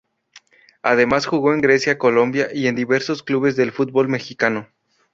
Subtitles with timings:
[0.81, 4.67] Además, jugó en Grecia, Colombia y en diversos clubes del fútbol Mexicano.